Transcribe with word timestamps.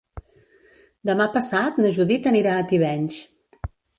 Demà 1.09 1.27
passat 1.35 1.77
na 1.85 1.93
Judit 1.99 2.31
anirà 2.33 2.57
a 2.61 2.65
Tivenys. 2.73 3.21